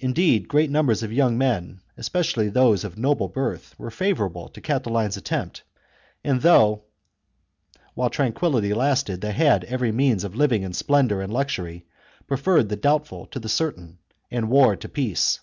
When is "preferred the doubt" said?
12.26-13.06